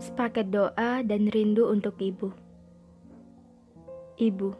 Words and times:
sepaket 0.00 0.48
doa 0.48 1.04
dan 1.04 1.28
rindu 1.28 1.68
untuk 1.68 2.00
ibu. 2.00 2.32
Ibu, 4.16 4.50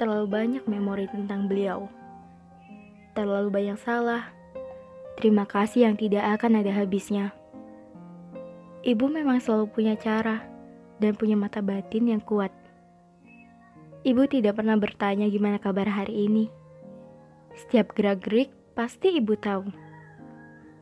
terlalu 0.00 0.26
banyak 0.26 0.64
memori 0.64 1.04
tentang 1.12 1.46
beliau. 1.46 1.86
Terlalu 3.12 3.48
banyak 3.52 3.78
salah. 3.78 4.32
Terima 5.20 5.44
kasih 5.46 5.86
yang 5.86 5.96
tidak 6.00 6.40
akan 6.40 6.64
ada 6.64 6.72
habisnya. 6.74 7.30
Ibu 8.82 9.06
memang 9.06 9.38
selalu 9.38 9.70
punya 9.70 9.94
cara 9.94 10.42
dan 10.98 11.14
punya 11.14 11.38
mata 11.38 11.60
batin 11.62 12.10
yang 12.10 12.20
kuat. 12.24 12.50
Ibu 14.04 14.28
tidak 14.28 14.60
pernah 14.60 14.76
bertanya 14.76 15.28
gimana 15.32 15.56
kabar 15.56 15.88
hari 15.88 16.28
ini. 16.28 16.52
Setiap 17.56 17.96
gerak-gerik 17.96 18.52
pasti 18.76 19.16
ibu 19.16 19.32
tahu. 19.38 19.64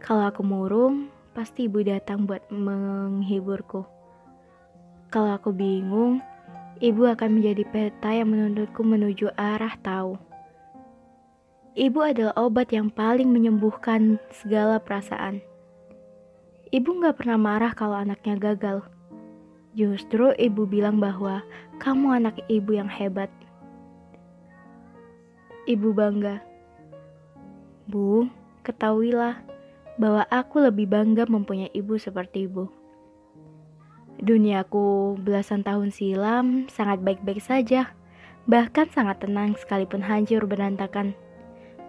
Kalau 0.03 0.27
aku 0.27 0.43
murung, 0.43 1.07
pasti 1.33 1.65
ibu 1.65 1.81
datang 1.81 2.29
buat 2.29 2.45
menghiburku. 2.53 3.89
Kalau 5.09 5.33
aku 5.33 5.53
bingung, 5.53 6.21
ibu 6.81 7.09
akan 7.09 7.41
menjadi 7.41 7.65
peta 7.69 8.13
yang 8.13 8.33
menuntunku 8.33 8.81
menuju 8.85 9.33
arah 9.37 9.73
tahu. 9.81 10.17
Ibu 11.73 11.99
adalah 12.05 12.37
obat 12.37 12.69
yang 12.69 12.93
paling 12.93 13.33
menyembuhkan 13.33 14.21
segala 14.29 14.77
perasaan. 14.77 15.41
Ibu 16.69 17.01
gak 17.01 17.25
pernah 17.25 17.41
marah 17.41 17.73
kalau 17.73 17.97
anaknya 17.97 18.37
gagal. 18.37 18.85
Justru 19.73 20.37
ibu 20.37 20.69
bilang 20.69 21.01
bahwa 21.01 21.41
kamu 21.81 22.21
anak 22.21 22.37
ibu 22.53 22.77
yang 22.77 22.93
hebat. 22.93 23.33
Ibu 25.65 25.97
bangga. 25.97 26.45
Bu, 27.89 28.29
ketahuilah 28.69 29.52
bahwa 30.01 30.25
aku 30.33 30.65
lebih 30.65 30.89
bangga 30.89 31.29
mempunyai 31.29 31.73
ibu 31.73 31.97
seperti 32.01 32.49
ibu. 32.49 32.69
Duniaku 34.23 35.19
belasan 35.19 35.67
tahun 35.67 35.91
silam 35.91 36.71
sangat 36.71 37.03
baik-baik 37.03 37.43
saja, 37.43 37.91
bahkan 38.47 38.87
sangat 38.93 39.25
tenang 39.25 39.59
sekalipun 39.59 40.05
hancur 40.05 40.47
berantakan. 40.47 41.17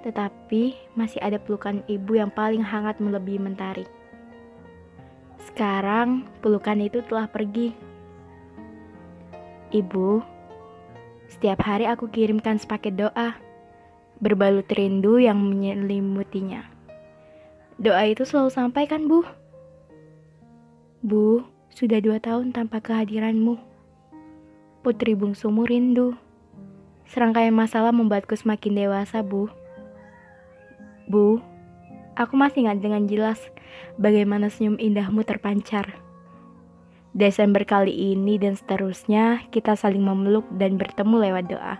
Tetapi 0.02 0.96
masih 1.00 1.22
ada 1.24 1.40
pelukan 1.40 1.86
ibu 1.88 2.20
yang 2.20 2.34
paling 2.34 2.66
hangat 2.66 3.00
melebihi 3.00 3.40
mentari. 3.40 3.86
Sekarang 5.48 6.28
pelukan 6.42 6.80
itu 6.82 7.06
telah 7.06 7.30
pergi. 7.30 7.76
Ibu, 9.74 10.22
setiap 11.30 11.66
hari 11.66 11.90
aku 11.90 12.10
kirimkan 12.12 12.60
sepaket 12.60 12.98
doa, 12.98 13.38
berbalut 14.22 14.70
rindu 14.70 15.18
yang 15.18 15.38
menyelimutinya. 15.42 16.74
Doa 17.82 18.06
itu 18.06 18.22
selalu 18.22 18.54
sampai 18.54 18.86
kan, 18.86 19.10
Bu? 19.10 19.26
Bu, 21.02 21.42
sudah 21.74 21.98
dua 22.00 22.22
tahun 22.22 22.54
tanpa 22.54 22.78
kehadiranmu. 22.80 23.58
Putri 24.86 25.18
bungsumu 25.18 25.66
rindu. 25.66 26.14
Serangkaian 27.10 27.54
masalah 27.54 27.90
membuatku 27.90 28.38
semakin 28.38 28.78
dewasa, 28.78 29.26
Bu. 29.26 29.50
Bu, 31.10 31.42
aku 32.14 32.34
masih 32.38 32.70
ingat 32.70 32.80
dengan 32.80 33.10
jelas 33.10 33.42
bagaimana 33.98 34.54
senyum 34.54 34.78
indahmu 34.78 35.26
terpancar. 35.26 35.98
Desember 37.14 37.62
kali 37.66 38.14
ini 38.14 38.42
dan 38.42 38.58
seterusnya 38.58 39.46
kita 39.54 39.78
saling 39.78 40.02
memeluk 40.02 40.46
dan 40.58 40.78
bertemu 40.78 41.30
lewat 41.30 41.46
doa. 41.50 41.76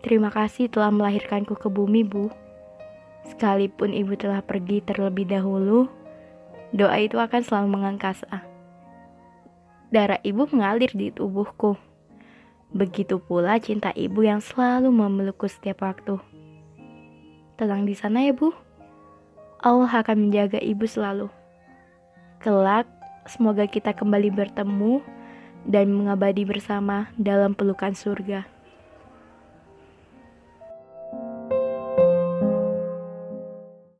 Terima 0.00 0.32
kasih 0.32 0.72
telah 0.72 0.88
melahirkanku 0.88 1.52
ke 1.56 1.68
bumi, 1.68 2.04
Bu. 2.04 2.32
Sekalipun 3.28 3.92
ibu 3.92 4.16
telah 4.16 4.40
pergi 4.40 4.80
terlebih 4.80 5.28
dahulu, 5.28 5.90
doa 6.72 6.96
itu 6.96 7.20
akan 7.20 7.40
selalu 7.44 7.68
mengangkasa 7.68 8.50
darah 9.90 10.22
ibu 10.22 10.46
mengalir 10.54 10.90
di 10.94 11.10
tubuhku. 11.10 11.74
Begitu 12.70 13.18
pula 13.18 13.58
cinta 13.58 13.90
ibu 13.98 14.22
yang 14.22 14.38
selalu 14.38 14.94
memelukku 14.94 15.50
setiap 15.50 15.82
waktu. 15.82 16.22
Tenang 17.58 17.82
di 17.84 17.98
sana 17.98 18.22
ya 18.22 18.30
bu. 18.30 18.54
Allah 19.60 19.90
akan 19.90 20.30
menjaga 20.30 20.62
ibu 20.62 20.86
selalu. 20.86 21.28
Kelak, 22.40 22.88
semoga 23.26 23.66
kita 23.66 23.92
kembali 23.92 24.32
bertemu 24.32 25.02
dan 25.68 25.92
mengabadi 25.92 26.46
bersama 26.46 27.10
dalam 27.18 27.52
pelukan 27.52 27.92
surga. 27.92 28.46